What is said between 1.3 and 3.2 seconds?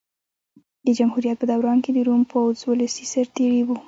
په دوران کې د روم پوځ ولسي